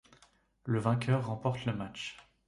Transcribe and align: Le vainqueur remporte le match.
Le 0.65 0.79
vainqueur 0.79 1.27
remporte 1.27 1.63
le 1.65 1.75
match. 1.75 2.17